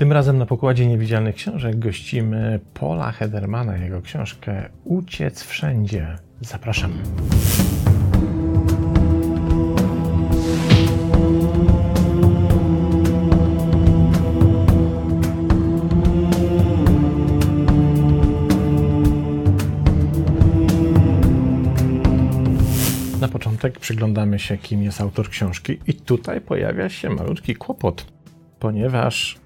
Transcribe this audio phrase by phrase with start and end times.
[0.00, 6.16] Tym razem na pokładzie niewidzialnych książek gościmy Paula Hedermana, jego książkę Uciec wszędzie.
[6.40, 6.92] Zapraszam.
[23.20, 28.06] Na początek przyglądamy się, kim jest autor książki, i tutaj pojawia się malutki kłopot,
[28.58, 29.40] ponieważ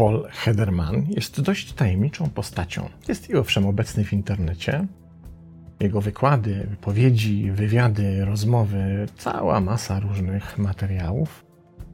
[0.00, 2.88] Paul Hederman jest dość tajemniczą postacią.
[3.08, 4.86] Jest i owszem obecny w internecie.
[5.80, 11.44] Jego wykłady, wypowiedzi, wywiady, rozmowy, cała masa różnych materiałów.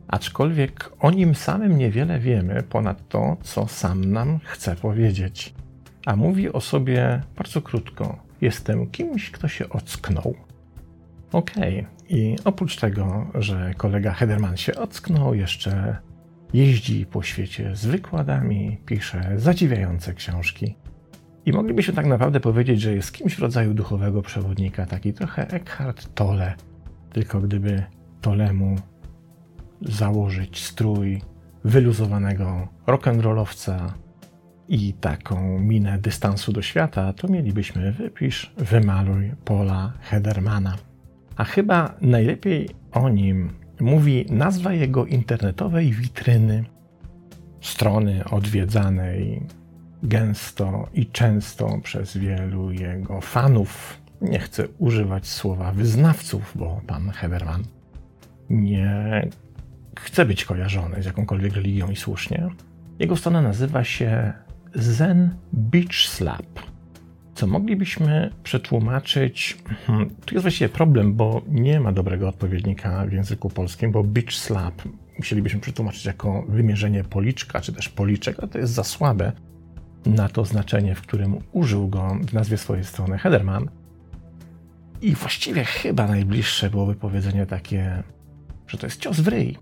[0.09, 5.55] Aczkolwiek o nim samym niewiele wiemy ponad to, co sam nam chce powiedzieć.
[6.07, 10.35] A mówi o sobie bardzo krótko: Jestem kimś, kto się ocknął.
[11.33, 12.09] Okej, okay.
[12.09, 15.97] i oprócz tego, że kolega Hederman się ocknął, jeszcze
[16.57, 20.77] jeździ po świecie z wykładami, pisze zadziwiające książki.
[21.47, 26.15] I moglibyśmy tak naprawdę powiedzieć, że jest kimś w rodzaju duchowego przewodnika, taki trochę Eckhart
[26.15, 26.55] Tolle,
[27.13, 27.83] tylko gdyby
[28.21, 28.77] Tolemu
[29.81, 31.23] założyć strój
[31.65, 33.91] wyluzowanego rock'n'rollowca
[34.69, 40.77] i taką minę dystansu do świata, to mielibyśmy wypisz, wymaluj Paula Hedermana.
[41.37, 46.65] A chyba najlepiej o nim mówi nazwa jego internetowej witryny,
[47.61, 49.43] strony odwiedzanej
[50.03, 54.01] gęsto i często przez wielu jego fanów.
[54.21, 57.63] Nie chcę używać słowa wyznawców, bo pan Hederman
[58.51, 59.29] nie
[59.99, 62.49] chce być kojarzony z jakąkolwiek religią i słusznie.
[62.99, 64.33] Jego strona nazywa się
[64.75, 66.61] Zen Beach Slap
[67.37, 69.59] co moglibyśmy przetłumaczyć.
[69.87, 74.33] Hmm, tu jest właściwie problem, bo nie ma dobrego odpowiednika w języku polskim, bo beach
[74.33, 74.83] slap
[75.19, 79.33] musielibyśmy przetłumaczyć jako wymierzenie policzka, czy też policzek, ale to jest za słabe
[80.07, 83.69] na to znaczenie, w którym użył go w nazwie swojej strony Hederman.
[85.03, 88.03] I właściwie chyba najbliższe byłoby powiedzenie takie,
[88.67, 89.57] że to jest cios w ryj.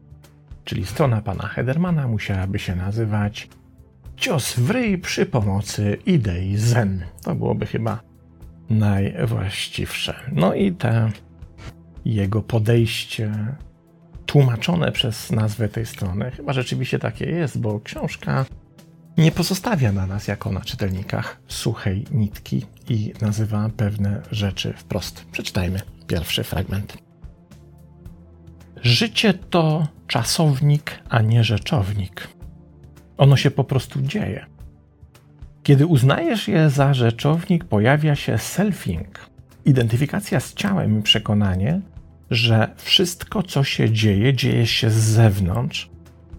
[0.65, 3.49] Czyli strona pana Hedermana musiałaby się nazywać
[4.17, 7.05] cios w ryj przy pomocy idei zen.
[7.23, 8.01] To byłoby chyba
[8.71, 10.15] najwłaściwsze.
[10.33, 11.11] No i te
[12.05, 13.57] jego podejście
[14.27, 18.45] tłumaczone przez nazwę tej strony chyba rzeczywiście takie jest, bo książka
[19.19, 25.25] nie pozostawia na nas, jako na czytelnikach, suchej nitki i nazywa pewne rzeczy wprost.
[25.33, 26.99] Przeczytajmy pierwszy fragment.
[28.83, 32.29] Życie to czasownik, a nie rzeczownik.
[33.17, 34.47] Ono się po prostu dzieje.
[35.63, 39.31] Kiedy uznajesz je za rzeczownik, pojawia się selfing,
[39.65, 41.81] identyfikacja z ciałem i przekonanie,
[42.31, 45.91] że wszystko, co się dzieje, dzieje się z zewnątrz.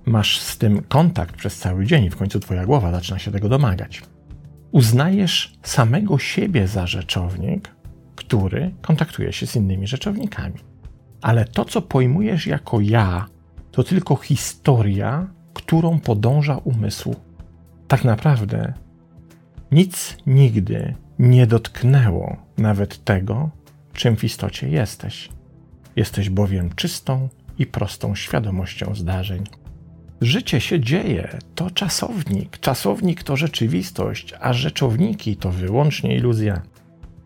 [0.05, 3.49] Masz z tym kontakt przez cały dzień i w końcu twoja głowa zaczyna się tego
[3.49, 4.01] domagać.
[4.71, 7.75] Uznajesz samego siebie za rzeczownik,
[8.15, 10.59] który kontaktuje się z innymi rzeczownikami.
[11.21, 13.25] Ale to, co pojmujesz jako ja,
[13.71, 17.15] to tylko historia, którą podąża umysł.
[17.87, 18.73] Tak naprawdę
[19.71, 23.49] nic nigdy nie dotknęło nawet tego,
[23.93, 25.29] czym w istocie jesteś.
[25.95, 29.43] Jesteś bowiem czystą i prostą świadomością zdarzeń.
[30.21, 32.59] Życie się dzieje, to czasownik.
[32.59, 36.61] Czasownik to rzeczywistość, a rzeczowniki to wyłącznie iluzja.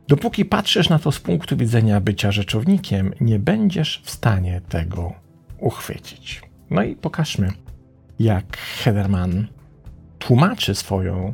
[0.07, 5.13] Dopóki patrzysz na to z punktu widzenia bycia rzeczownikiem, nie będziesz w stanie tego
[5.59, 6.41] uchwycić.
[6.69, 7.51] No i pokażmy,
[8.19, 9.47] jak Hederman
[10.19, 11.33] tłumaczy swoją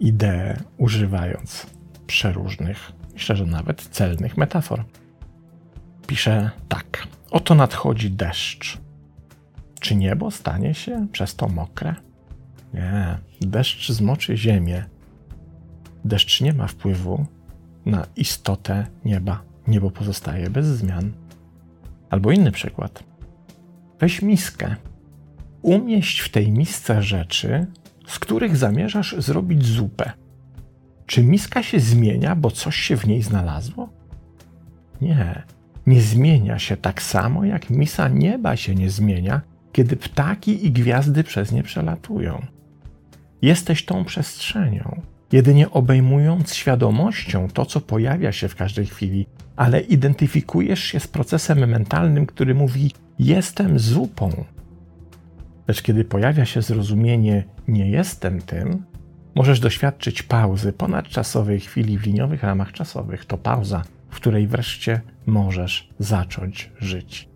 [0.00, 1.66] ideę, używając
[2.06, 4.84] przeróżnych, myślę, że nawet celnych metafor.
[6.06, 8.78] Pisze tak: Oto nadchodzi deszcz.
[9.80, 11.94] Czy niebo stanie się przez to mokre?
[12.74, 14.84] Nie, deszcz zmoczy ziemię.
[16.04, 17.26] Deszcz nie ma wpływu
[17.86, 19.42] na istotę nieba.
[19.66, 21.12] Niebo pozostaje bez zmian.
[22.10, 23.04] Albo inny przykład.
[24.00, 24.76] Weź miskę
[25.62, 27.66] umieść w tej misce rzeczy,
[28.06, 30.12] z których zamierzasz zrobić zupę.
[31.06, 33.88] Czy miska się zmienia, bo coś się w niej znalazło?
[35.00, 35.42] Nie,
[35.86, 39.40] nie zmienia się tak samo, jak misa nieba się nie zmienia,
[39.72, 42.46] kiedy ptaki i gwiazdy przez nie przelatują.
[43.42, 45.00] Jesteś tą przestrzenią,
[45.32, 49.26] jedynie obejmując świadomością to, co pojawia się w każdej chwili,
[49.56, 54.44] ale identyfikujesz się z procesem mentalnym, który mówi: Jestem zupą,
[55.68, 58.84] Lecz kiedy pojawia się zrozumienie nie jestem tym,
[59.34, 63.24] możesz doświadczyć pauzy, ponadczasowej chwili w liniowych ramach czasowych.
[63.24, 67.28] To pauza, w której wreszcie możesz zacząć żyć.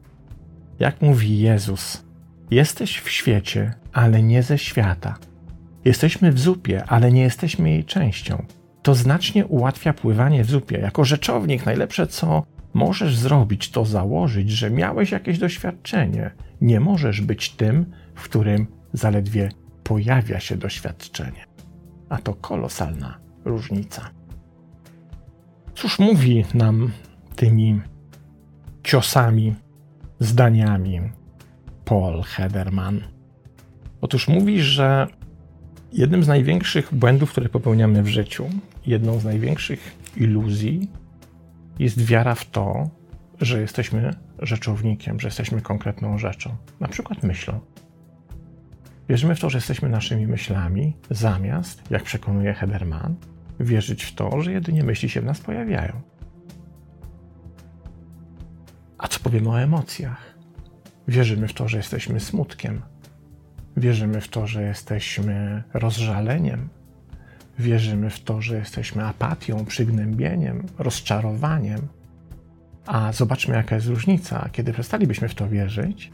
[0.78, 2.04] Jak mówi Jezus,
[2.52, 5.14] Jesteś w świecie, ale nie ze świata.
[5.84, 8.44] Jesteśmy w zupie, ale nie jesteśmy jej częścią.
[8.82, 10.78] To znacznie ułatwia pływanie w zupie.
[10.78, 12.42] Jako rzeczownik najlepsze co
[12.74, 16.30] możesz zrobić, to założyć, że miałeś jakieś doświadczenie.
[16.60, 19.48] Nie możesz być tym, w którym zaledwie
[19.84, 21.44] pojawia się doświadczenie.
[22.08, 24.10] A to kolosalna różnica.
[25.74, 26.90] Cóż mówi nam
[27.36, 27.80] tymi
[28.82, 29.54] ciosami,
[30.18, 31.00] zdaniami
[31.84, 33.00] Paul Hederman?
[34.00, 35.06] Otóż mówi, że
[35.92, 38.50] jednym z największych błędów, które popełniamy w życiu,
[38.86, 40.88] jedną z największych iluzji
[41.78, 42.90] jest wiara w to,
[43.40, 47.60] że jesteśmy rzeczownikiem, że jesteśmy konkretną rzeczą, na przykład myślą.
[49.08, 53.16] Wierzymy w to, że jesteśmy naszymi myślami, zamiast, jak przekonuje Hederman,
[53.60, 56.00] wierzyć w to, że jedynie myśli się w nas pojawiają.
[58.98, 60.34] A co powiemy o emocjach?
[61.08, 62.82] Wierzymy w to, że jesteśmy smutkiem.
[63.76, 66.68] Wierzymy w to, że jesteśmy rozżaleniem.
[67.58, 71.80] Wierzymy w to, że jesteśmy apatią, przygnębieniem, rozczarowaniem.
[72.86, 76.10] A zobaczmy, jaka jest różnica, kiedy przestalibyśmy w to wierzyć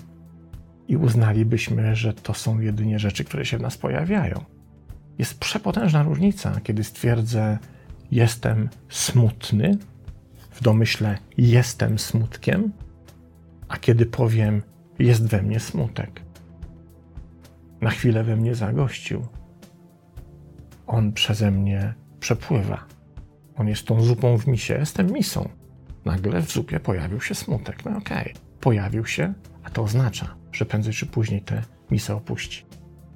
[0.89, 4.45] i uznalibyśmy, że to są jedynie rzeczy, które się w nas pojawiają.
[5.19, 7.59] Jest przepotężna różnica, kiedy stwierdzę,
[8.11, 9.79] jestem smutny,
[10.51, 12.73] w domyśle jestem smutkiem,
[13.69, 14.63] a kiedy powiem,
[14.99, 16.23] jest we mnie smutek.
[17.81, 19.27] Na chwilę we mnie zagościł.
[20.89, 22.85] On przeze mnie przepływa.
[23.57, 25.49] On jest tą zupą w misie, jestem misą.
[26.05, 27.85] Nagle w zupie pojawił się smutek.
[27.85, 28.43] No okej, okay.
[28.61, 32.67] pojawił się, a to oznacza, że prędzej czy później tę misę opuści.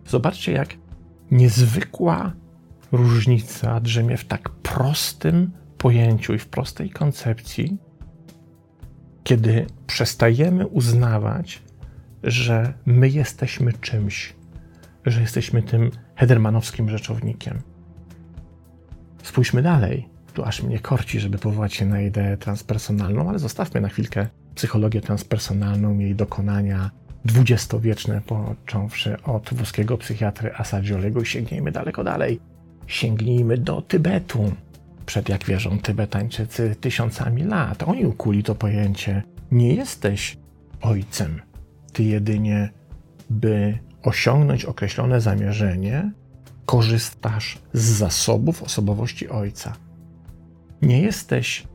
[0.06, 0.74] Zobaczcie, jak
[1.30, 2.32] niezwykła
[2.92, 7.78] różnica drzemie w tak prostym pojęciu i w prostej koncepcji,
[9.24, 11.62] kiedy przestajemy uznawać,
[12.22, 14.34] że my jesteśmy czymś,
[15.06, 17.60] że jesteśmy tym hedermanowskim rzeczownikiem.
[19.22, 20.08] Spójrzmy dalej.
[20.34, 25.00] Tu aż mnie korci, żeby powołać się na ideę transpersonalną, ale zostawmy na chwilkę psychologię
[25.00, 26.90] transpersonalną, jej dokonania
[27.24, 32.40] dwudziestowieczne, począwszy od włoskiego psychiatry Asadziolego i sięgnijmy daleko dalej.
[32.86, 34.52] Sięgnijmy do Tybetu.
[35.06, 37.82] Przed, jak wierzą Tybetańczycy, tysiącami lat.
[37.82, 39.22] Oni ukuli to pojęcie.
[39.52, 40.38] Nie jesteś
[40.80, 41.40] ojcem.
[41.92, 42.70] Ty jedynie,
[43.30, 46.12] by osiągnąć określone zamierzenie,
[46.66, 49.72] korzystasz z zasobów osobowości ojca.
[50.82, 51.66] Nie jesteś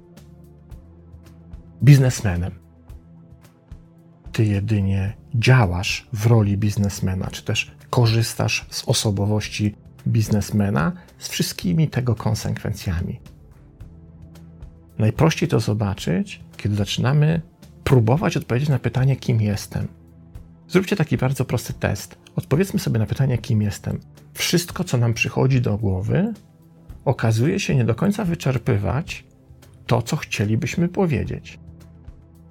[1.83, 2.51] biznesmenem.
[4.31, 9.75] Ty jedynie działasz w roli biznesmena, czy też korzystasz z osobowości
[10.07, 13.19] biznesmena z wszystkimi tego konsekwencjami.
[14.97, 17.41] Najprościej to zobaczyć, kiedy zaczynamy
[17.83, 19.87] próbować odpowiedzieć na pytanie, kim jestem.
[20.67, 22.17] Zróbcie taki bardzo prosty test.
[22.35, 23.99] Odpowiedzmy sobie na pytanie, kim jestem.
[24.33, 26.33] Wszystko, co nam przychodzi do głowy,
[27.05, 29.23] okazuje się nie do końca wyczerpywać
[29.85, 31.59] to, co chcielibyśmy powiedzieć.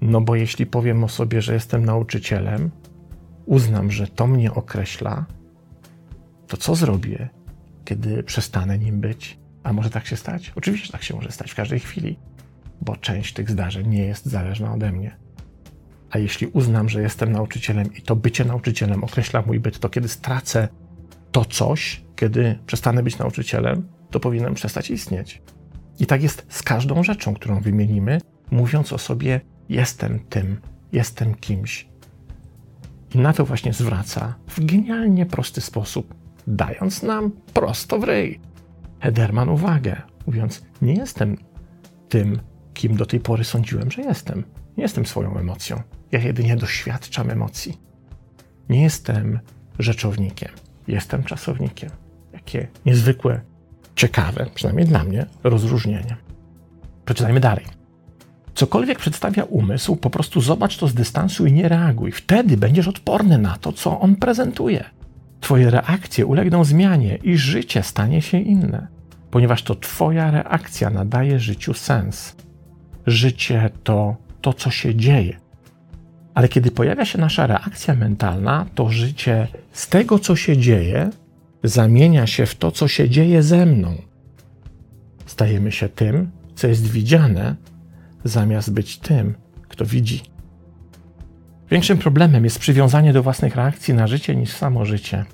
[0.00, 2.70] No bo jeśli powiem o sobie, że jestem nauczycielem,
[3.46, 5.26] uznam, że to mnie określa,
[6.46, 7.28] to co zrobię,
[7.84, 9.38] kiedy przestanę nim być?
[9.62, 10.52] A może tak się stać?
[10.56, 12.18] Oczywiście tak się może stać w każdej chwili,
[12.80, 15.16] bo część tych zdarzeń nie jest zależna ode mnie.
[16.10, 20.08] A jeśli uznam, że jestem nauczycielem i to bycie nauczycielem określa mój byt, to kiedy
[20.08, 20.68] stracę
[21.32, 25.42] to coś, kiedy przestanę być nauczycielem, to powinienem przestać istnieć.
[26.00, 28.20] I tak jest z każdą rzeczą, którą wymienimy,
[28.50, 30.60] mówiąc o sobie, jestem tym,
[30.92, 31.88] jestem kimś.
[33.14, 36.14] I na to właśnie zwraca w genialnie prosty sposób,
[36.46, 38.40] dając nam prosto w ryj.
[39.00, 41.36] Hederman uwagę, mówiąc, nie jestem
[42.08, 42.40] tym,
[42.74, 44.44] kim do tej pory sądziłem, że jestem.
[44.76, 45.82] Nie jestem swoją emocją.
[46.12, 47.78] Ja jedynie doświadczam emocji.
[48.68, 49.38] Nie jestem
[49.78, 50.50] rzeczownikiem,
[50.88, 51.90] jestem czasownikiem.
[52.32, 53.40] Jakie niezwykłe,
[53.94, 56.16] ciekawe, przynajmniej dla mnie, rozróżnienie.
[57.04, 57.64] Przeczytajmy dalej.
[58.54, 62.12] Cokolwiek przedstawia umysł, po prostu zobacz to z dystansu i nie reaguj.
[62.12, 64.84] Wtedy będziesz odporny na to, co on prezentuje.
[65.40, 68.86] Twoje reakcje ulegną zmianie i życie stanie się inne,
[69.30, 72.36] ponieważ to Twoja reakcja nadaje życiu sens.
[73.06, 74.16] Życie to
[74.46, 75.36] to, co się dzieje.
[76.34, 81.10] Ale kiedy pojawia się nasza reakcja mentalna, to życie z tego, co się dzieje,
[81.64, 83.94] zamienia się w to, co się dzieje ze mną.
[85.26, 87.56] Stajemy się tym, co jest widziane,
[88.24, 89.34] zamiast być tym,
[89.68, 90.22] kto widzi.
[91.70, 95.24] Większym problemem jest przywiązanie do własnych reakcji na życie niż samo życie.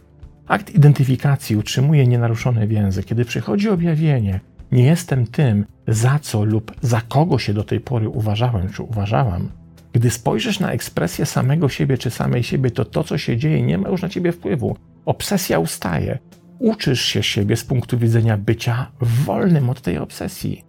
[0.46, 3.02] Akt identyfikacji utrzymuje nienaruszone więzy.
[3.02, 4.40] Kiedy przychodzi objawienie,
[4.72, 9.48] nie jestem tym, za co lub za kogo się do tej pory uważałem czy uważałam,
[9.92, 13.78] Gdy spojrzysz na ekspresję samego siebie czy samej siebie, to to, co się dzieje, nie
[13.78, 14.76] ma już na ciebie wpływu.
[15.06, 16.18] Obsesja ustaje.
[16.58, 20.64] Uczysz się siebie z punktu widzenia bycia wolnym od tej obsesji.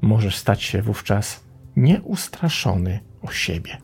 [0.00, 1.44] Możesz stać się wówczas
[1.76, 3.76] nieustraszony o siebie.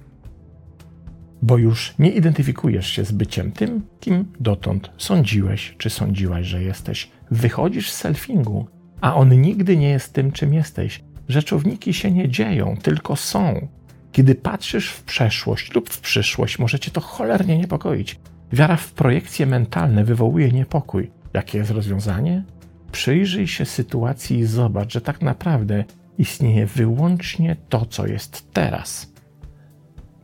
[1.43, 7.11] Bo już nie identyfikujesz się z byciem tym, kim dotąd sądziłeś czy sądziłaś, że jesteś.
[7.31, 8.67] Wychodzisz z selfingu,
[9.00, 11.05] a on nigdy nie jest tym, czym jesteś.
[11.28, 13.69] Rzeczowniki się nie dzieją, tylko są.
[14.12, 18.21] Kiedy patrzysz w przeszłość lub w przyszłość, może cię to cholernie niepokoić.
[18.52, 21.11] Wiara w projekcje mentalne wywołuje niepokój.
[21.35, 22.45] Jakie jest rozwiązanie?
[22.93, 25.85] Przyjrzyj się sytuacji i zobacz, że tak naprawdę
[26.19, 29.12] istnieje wyłącznie to, co jest teraz.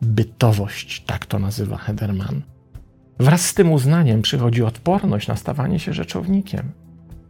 [0.01, 2.41] Bytowość, tak to nazywa Hederman.
[3.19, 6.71] Wraz z tym uznaniem przychodzi odporność na stawanie się rzeczownikiem.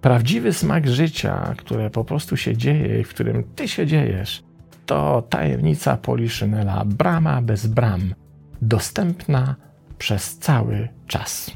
[0.05, 4.43] Prawdziwy smak życia, które po prostu się dzieje i w którym ty się dziejesz,
[4.85, 8.15] to tajemnica Poliszynela Brama bez bram,
[8.61, 9.55] dostępna
[9.97, 11.51] przez cały czas.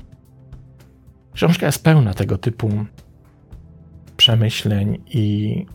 [1.34, 2.86] Książka jest pełna tego typu
[4.18, 5.66] przemyśleń i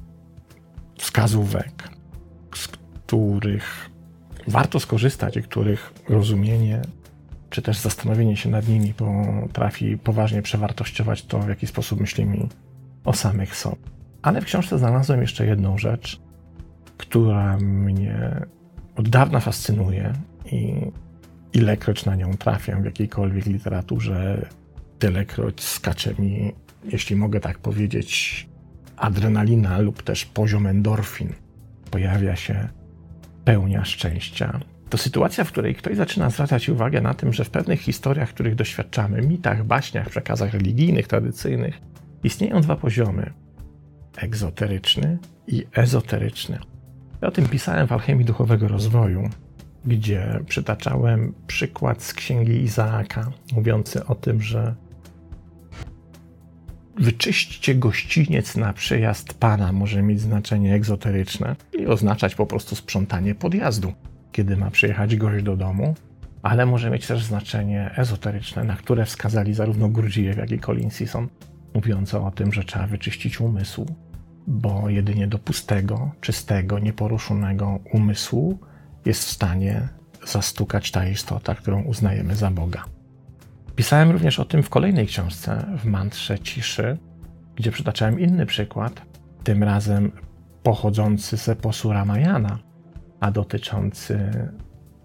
[0.98, 1.88] wskazówek,
[2.54, 3.90] z których
[4.48, 6.82] warto skorzystać i których rozumienie
[7.50, 12.36] czy też zastanowienie się nad nimi potrafi poważnie przewartościować to, w jaki sposób myślimy
[13.04, 13.76] o samych sobie.
[14.23, 16.20] Ale w książce znalazłem jeszcze jedną rzecz,
[16.96, 18.40] która mnie
[18.96, 20.12] od dawna fascynuje
[20.52, 20.75] i
[21.52, 24.49] ilekroć na nią trafiam w jakiejkolwiek literaturze,
[24.99, 26.52] tylekroć skacze mi,
[26.84, 28.46] jeśli mogę tak powiedzieć,
[28.96, 31.32] adrenalina lub też poziom endorfin.
[31.90, 32.68] Pojawia się
[33.44, 34.61] pełnia szczęścia.
[34.90, 38.54] To sytuacja, w której ktoś zaczyna zwracać uwagę na tym, że w pewnych historiach, których
[38.54, 41.80] doświadczamy, mitach, baśniach, przekazach religijnych, tradycyjnych,
[42.24, 43.32] istnieją dwa poziomy:
[44.16, 46.58] egzoteryczny i ezoteryczny.
[47.22, 49.30] Ja o tym pisałem w Alchemii Duchowego Rozwoju,
[49.84, 54.74] gdzie przytaczałem przykład z księgi Izaaka, mówiący o tym, że
[56.96, 63.92] wyczyśćcie gościniec na przyjazd Pana może mieć znaczenie egzoteryczne i oznaczać po prostu sprzątanie podjazdu,
[64.32, 65.94] kiedy ma przyjechać gość do domu,
[66.42, 71.28] ale może mieć też znaczenie ezoteryczne, na które wskazali zarówno Gurdjieff, jak i Colin Sisson,
[71.74, 73.86] mówiące o tym, że trzeba wyczyścić umysł,
[74.46, 78.58] bo jedynie do pustego, czystego, nieporuszonego umysłu
[79.04, 79.88] jest w stanie
[80.26, 82.84] zastukać ta istota, którą uznajemy za Boga.
[83.76, 86.98] Pisałem również o tym w kolejnej książce, w Mantrze Ciszy,
[87.56, 89.02] gdzie przytaczałem inny przykład,
[89.44, 90.12] tym razem
[90.62, 92.58] pochodzący z eposu Ramayana,
[93.20, 94.48] a dotyczący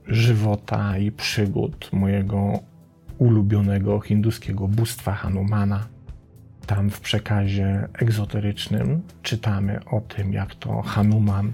[0.07, 2.59] żywota i przygód mojego
[3.17, 5.87] ulubionego hinduskiego bóstwa Hanumana.
[6.69, 11.53] Tam w przekazie egzoterycznym czytamy o tym, jak to Hanuman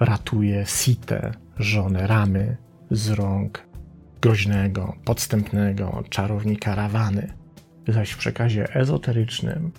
[0.00, 2.56] ratuje Sitę, żonę Ramy,
[2.90, 3.66] z rąk
[4.20, 7.32] groźnego, podstępnego czarownika Rawany.
[7.88, 9.72] Zaś w przekazie ezoterycznym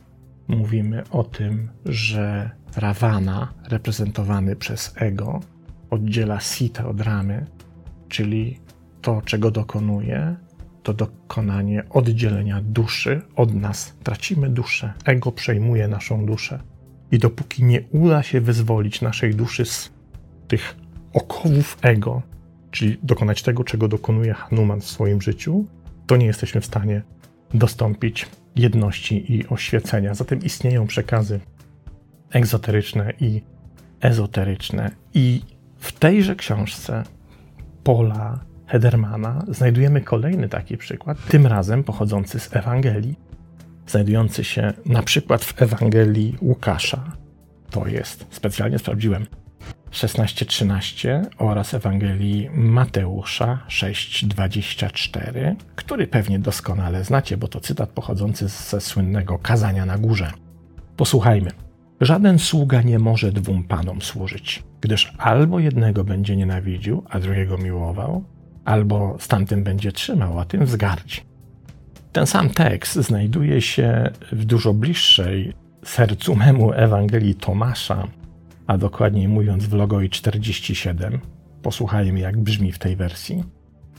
[0.47, 5.39] mówimy o tym, że Rawana, reprezentowany przez ego,
[5.89, 7.45] oddziela Sita od Ramy,
[8.09, 8.59] czyli
[9.01, 10.35] to, czego dokonuje,
[10.87, 13.95] to dokonanie oddzielenia duszy od nas.
[14.03, 16.59] Tracimy duszę, ego przejmuje naszą duszę.
[17.11, 19.91] I dopóki nie uda się wyzwolić naszej duszy z
[20.47, 20.75] tych
[21.13, 22.21] okowów ego,
[22.71, 25.65] czyli dokonać tego, czego dokonuje Hanuman w swoim życiu,
[26.05, 27.01] to nie jesteśmy w stanie
[27.53, 30.13] dostąpić jedności i oświecenia.
[30.13, 31.39] Zatem istnieją przekazy
[32.31, 33.41] egzoteryczne i
[34.01, 34.91] ezoteryczne.
[35.13, 35.41] I
[35.77, 37.03] w tejże książce
[37.83, 43.15] Paula Hedermana znajdujemy kolejny taki przykład, tym razem pochodzący z Ewangelii,
[43.87, 47.11] znajdujący się na przykład w Ewangelii Łukasza.
[47.69, 49.25] To jest, specjalnie sprawdziłem,
[49.91, 59.39] 16:13 oraz Ewangelii Mateusza 6:24, który pewnie doskonale znacie, bo to cytat pochodzący ze słynnego
[59.39, 60.31] kazania na górze.
[60.97, 61.51] Posłuchajmy.
[62.01, 68.23] Żaden sługa nie może dwóm panom służyć, gdyż albo jednego będzie nienawidził, a drugiego miłował,
[68.67, 71.21] albo z tamtym będzie trzymał, a tym wzgardzi.
[72.11, 78.07] Ten sam tekst znajduje się w dużo bliższej sercu memu Ewangelii Tomasza,
[78.67, 81.19] a dokładniej mówiąc w Logoi 47,
[81.61, 83.43] posłuchajmy jak brzmi w tej wersji.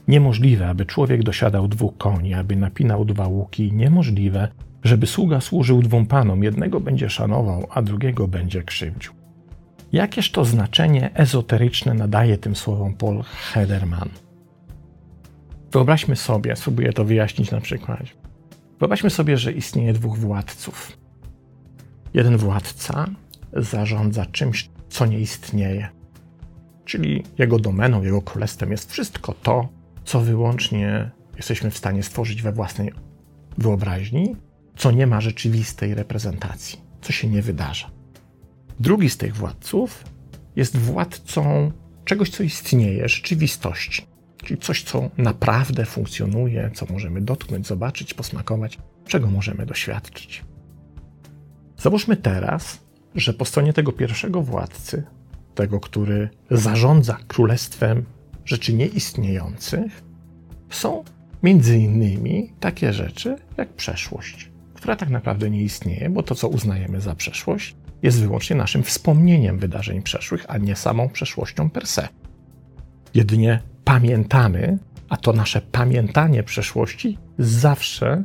[0.08, 4.48] Niemożliwe, aby człowiek dosiadał dwóch koni, aby napinał dwa łuki, niemożliwe,
[4.84, 9.12] żeby sługa służył dwóm panom, jednego będzie szanował, a drugiego będzie krzywdził.
[9.92, 13.22] Jakież to znaczenie ezoteryczne nadaje tym słowom Paul
[13.52, 14.08] Hederman?
[15.72, 18.12] Wyobraźmy sobie, spróbuję to wyjaśnić na przykładzie.
[18.78, 20.98] Wyobraźmy sobie, że istnieje dwóch władców.
[22.14, 23.06] Jeden władca
[23.52, 25.88] zarządza czymś, co nie istnieje.
[26.84, 29.68] czyli jego domeną, jego królestwem jest wszystko to,
[30.04, 32.92] co wyłącznie jesteśmy w stanie stworzyć we własnej
[33.58, 34.36] wyobraźni,
[34.76, 37.90] co nie ma rzeczywistej reprezentacji, co się nie wydarza.
[38.80, 40.04] Drugi z tych władców
[40.56, 41.72] jest władcą
[42.04, 44.06] czegoś, co istnieje, rzeczywistości,
[44.44, 50.44] czyli coś, co naprawdę funkcjonuje, co możemy dotknąć, zobaczyć, posmakować, czego możemy doświadczyć.
[51.78, 52.80] Załóżmy teraz,
[53.14, 55.04] że po stronie tego pierwszego władcy,
[55.54, 58.04] tego, który zarządza królestwem
[58.44, 60.02] rzeczy nieistniejących,
[60.70, 61.04] są
[61.42, 67.00] między innymi takie rzeczy jak przeszłość, która tak naprawdę nie istnieje, bo to, co uznajemy
[67.00, 72.08] za przeszłość, jest wyłącznie naszym wspomnieniem wydarzeń przeszłych, a nie samą przeszłością per se.
[73.14, 74.78] Jedynie pamiętamy,
[75.08, 78.24] a to nasze pamiętanie przeszłości zawsze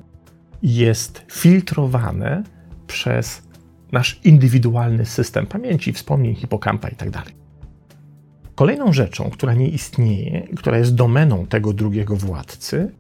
[0.64, 2.44] jest filtrowane
[2.88, 3.48] przez
[3.92, 7.12] nasz indywidualny system pamięci, wspomnień, hipokampa itd.
[7.12, 7.32] Tak
[8.56, 12.92] Kolejną rzeczą, która nie istnieje, która jest domeną tego drugiego władcy,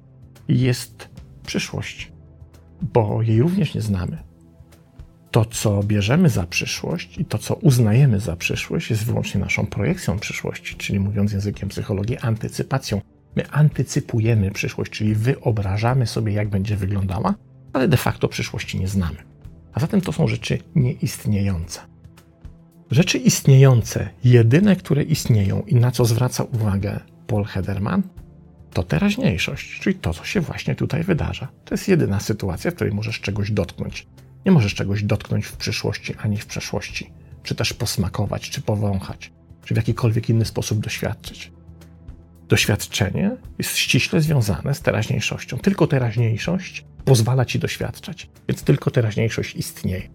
[0.47, 1.09] jest
[1.45, 2.11] przyszłość,
[2.81, 4.32] bo jej również nie znamy.
[5.33, 10.19] To, co bierzemy za przyszłość i to, co uznajemy za przyszłość, jest wyłącznie naszą projekcją
[10.19, 13.01] przyszłości, czyli mówiąc językiem psychologii, antycypacją.
[13.35, 17.35] My antycypujemy przyszłość, czyli wyobrażamy sobie, jak będzie wyglądała,
[17.73, 19.17] ale de facto przyszłości nie znamy.
[19.73, 21.79] A zatem to są rzeczy nieistniejące.
[22.91, 28.03] Rzeczy istniejące, jedyne, które istnieją i na co zwraca uwagę Paul Hederman,
[28.73, 31.47] to teraźniejszość, czyli to, co się właśnie tutaj wydarza.
[31.65, 34.07] To jest jedyna sytuacja, w której możesz czegoś dotknąć.
[34.45, 37.11] Nie możesz czegoś dotknąć w przyszłości ani w przeszłości,
[37.43, 39.31] czy też posmakować, czy powąchać,
[39.65, 41.51] czy w jakikolwiek inny sposób doświadczyć.
[42.47, 45.57] Doświadczenie jest ściśle związane z teraźniejszością.
[45.57, 50.09] Tylko teraźniejszość pozwala ci doświadczać, więc tylko teraźniejszość istnieje.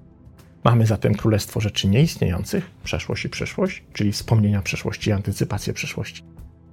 [0.65, 6.23] Mamy zatem królestwo rzeczy nieistniejących, przeszłość i przyszłość, czyli wspomnienia przeszłości i antycypację przyszłości,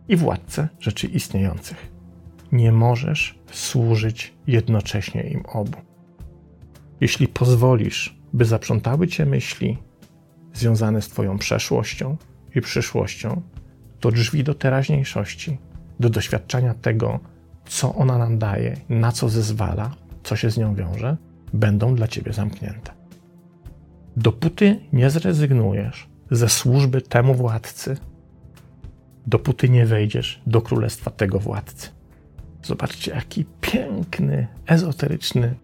[0.07, 1.91] i władcę rzeczy istniejących.
[2.51, 5.77] Nie możesz służyć jednocześnie im obu.
[7.05, 9.77] Jeśli pozwolisz, by zaprzątały cię myśli
[10.53, 12.17] związane z Twoją przeszłością
[12.55, 13.41] i przyszłością,
[13.99, 15.57] to drzwi do teraźniejszości,
[15.99, 17.19] do doświadczenia tego,
[17.65, 21.17] co ona nam daje, na co zezwala, co się z nią wiąże,
[21.53, 22.91] będą dla Ciebie zamknięte.
[24.17, 27.97] Dopóty nie zrezygnujesz ze służby temu władcy,
[29.27, 31.89] dopóty nie wejdziesz do królestwa tego władcy.
[32.63, 35.55] Zobaczcie, jaki piękny, ezoteryczny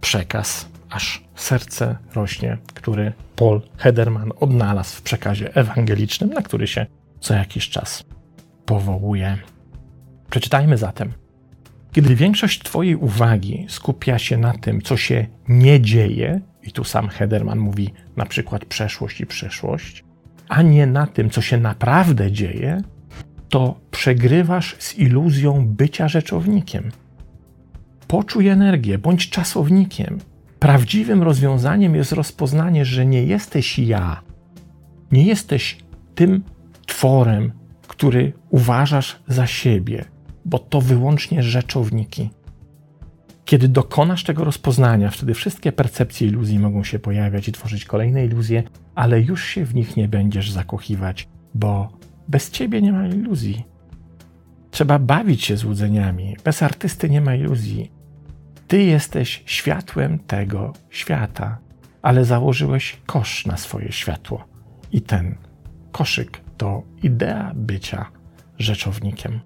[0.00, 6.86] przekaz, aż serce rośnie, który Paul Hederman odnalazł w przekazie ewangelicznym, na który się
[7.20, 8.04] co jakiś czas
[8.66, 9.38] powołuje.
[10.30, 11.12] Przeczytajmy zatem.
[11.92, 17.08] Kiedy większość Twojej uwagi skupia się na tym, co się nie dzieje, i tu sam
[17.08, 20.04] Hederman mówi na przykład przeszłość i przyszłość,
[20.48, 22.82] a nie na tym, co się naprawdę dzieje,
[23.48, 26.90] to przegrywasz z iluzją bycia rzeczownikiem.
[28.10, 30.18] Poczuj energię, bądź czasownikiem.
[30.58, 34.22] Prawdziwym rozwiązaniem jest rozpoznanie, że nie jesteś ja,
[35.12, 35.78] nie jesteś
[36.14, 36.42] tym
[36.86, 37.52] tworem,
[37.88, 40.04] który uważasz za siebie,
[40.44, 42.30] bo to wyłącznie rzeczowniki.
[43.44, 48.62] Kiedy dokonasz tego rozpoznania, wtedy wszystkie percepcje iluzji mogą się pojawiać i tworzyć kolejne iluzje,
[48.94, 51.88] ale już się w nich nie będziesz zakochiwać, bo
[52.28, 53.64] bez ciebie nie ma iluzji.
[54.70, 56.36] Trzeba bawić się złudzeniami.
[56.44, 57.99] Bez artysty nie ma iluzji.
[58.70, 61.58] Ty jesteś światłem tego świata,
[62.02, 64.44] ale założyłeś kosz na swoje światło.
[64.92, 65.34] I ten
[65.92, 68.06] koszyk to idea bycia
[68.58, 69.40] rzeczownikiem.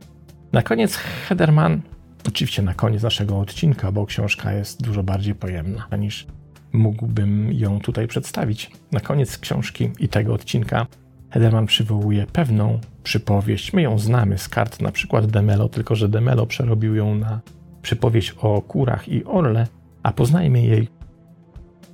[0.53, 1.81] Na koniec Hederman
[2.29, 6.27] Oczywiście na koniec naszego odcinka, bo książka jest dużo bardziej pojemna niż
[6.73, 8.71] mógłbym ją tutaj przedstawić.
[8.93, 10.87] Na koniec książki i tego odcinka
[11.31, 13.73] Hederman przywołuje pewną przypowieść.
[13.73, 17.41] My ją znamy z kart na przykład Demelo, tylko że Demelo przerobił ją na
[17.85, 19.67] przypowieść o kurach i orle,
[20.03, 20.89] a poznajmy jej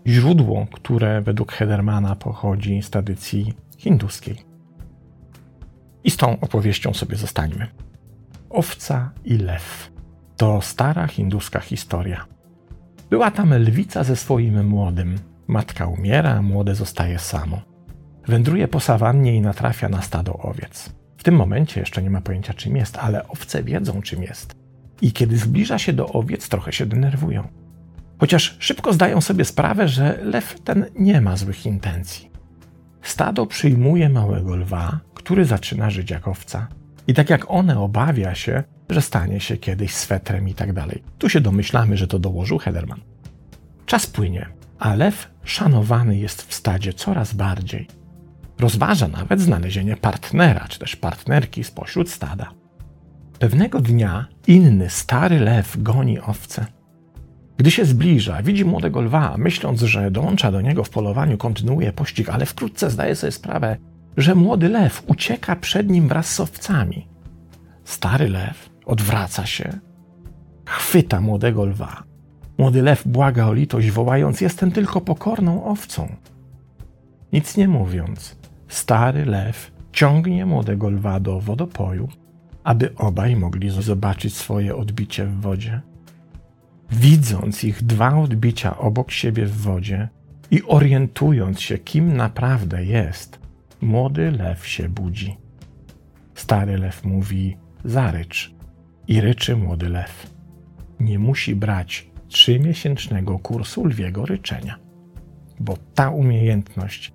[0.07, 4.37] źródło, które według Hedermana pochodzi z tradycji hinduskiej.
[6.05, 7.67] I z tą opowieścią sobie zostańmy.
[8.51, 9.91] Owca i lew.
[10.37, 12.27] To stara hinduska historia.
[13.11, 15.19] Była tam lwica ze swoim młodym.
[15.47, 17.61] Matka umiera, młode zostaje samo.
[18.29, 20.93] Wędruje po sawannie i natrafia na stado owiec.
[21.17, 24.60] W tym momencie jeszcze nie ma pojęcia czym jest, ale owce wiedzą czym jest.
[25.01, 27.49] I kiedy zbliża się do owiec, trochę się denerwują.
[28.19, 32.31] Chociaż szybko zdają sobie sprawę, że lew ten nie ma złych intencji.
[33.03, 36.69] Stado przyjmuje małego lwa, który zaczyna żyć jak owca.
[37.07, 41.03] I tak jak one obawia się, że stanie się kiedyś swetrem i tak dalej.
[41.19, 43.01] Tu się domyślamy, że to dołożył Hederman.
[43.87, 44.47] Czas płynie,
[44.79, 47.87] a lew szanowany jest w stadzie coraz bardziej.
[48.59, 52.60] Rozważa nawet znalezienie partnera czy też partnerki spośród stada.
[53.41, 56.67] Pewnego dnia inny stary lew goni owce.
[57.57, 62.29] Gdy się zbliża, widzi młodego lwa, myśląc, że dołącza do niego w polowaniu, kontynuuje pościg,
[62.29, 63.77] ale wkrótce zdaje sobie sprawę,
[64.17, 67.07] że młody lew ucieka przed nim wraz z owcami.
[67.85, 69.79] Stary lew odwraca się,
[70.65, 72.03] chwyta młodego lwa.
[72.59, 76.17] Młody lew błaga o litość, wołając: Jestem tylko pokorną owcą.
[77.33, 78.37] Nic nie mówiąc,
[78.69, 82.09] stary lew ciągnie młodego lwa do wodopoju,
[82.65, 85.81] aby obaj mogli zobaczyć swoje odbicie w wodzie.
[86.91, 90.09] Widząc ich dwa odbicia obok siebie w wodzie
[90.51, 93.39] i orientując się, kim naprawdę jest,
[93.81, 95.37] młody lew się budzi.
[96.35, 98.55] Stary lew mówi: Zarycz.
[99.09, 100.31] I ryczy młody lew.
[101.01, 104.79] Nie musi brać trzymiesięcznego kursu lwiego ryczenia,
[105.61, 107.13] bo ta umiejętność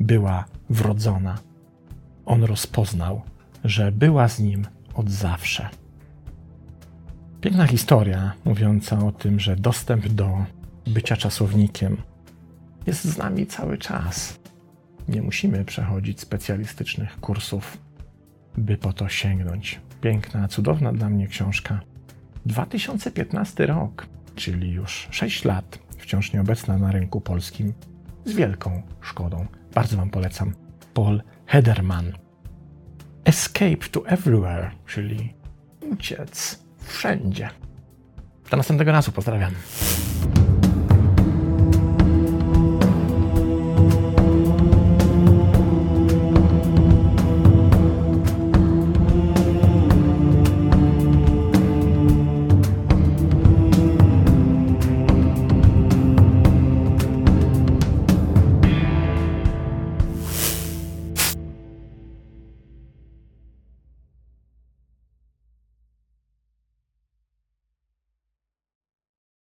[0.00, 1.38] była wrodzona.
[2.26, 3.22] On rozpoznał,
[3.64, 4.66] że była z nim
[4.98, 5.68] od zawsze.
[7.40, 10.44] Piękna historia mówiąca o tym, że dostęp do
[10.86, 11.96] bycia czasownikiem
[12.86, 14.40] jest z nami cały czas.
[15.08, 17.78] Nie musimy przechodzić specjalistycznych kursów,
[18.56, 19.80] by po to sięgnąć.
[20.00, 21.80] Piękna, cudowna dla mnie książka.
[22.46, 27.72] 2015 rok, czyli już 6 lat, wciąż nieobecna na rynku polskim,
[28.24, 29.46] z wielką szkodą.
[29.74, 30.54] Bardzo Wam polecam.
[30.94, 32.27] Paul Hederman.
[33.28, 35.34] Escape to Everywhere, czyli
[35.80, 37.50] uciec wszędzie.
[38.50, 39.52] Do następnego razu, pozdrawiam.